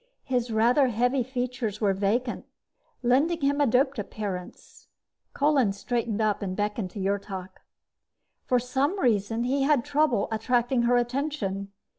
His 0.23 0.49
rather 0.49 0.87
heavy 0.87 1.21
features 1.21 1.79
were 1.79 1.93
vacant, 1.93 2.45
lending 3.03 3.41
him 3.41 3.61
a 3.61 3.67
doped 3.67 3.99
appearance. 3.99 4.87
Kolin 5.35 5.73
straightened 5.73 6.19
up 6.19 6.41
and 6.41 6.55
beckoned 6.55 6.89
to 6.89 6.99
Yrtok. 6.99 7.49
For 8.43 8.57
some 8.57 8.99
reason, 8.99 9.43
he 9.43 9.61
had 9.61 9.85
trouble 9.85 10.27
attracting 10.31 10.81
her 10.89 10.97
attention. 10.97 11.71